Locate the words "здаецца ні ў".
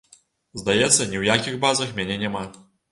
0.61-1.23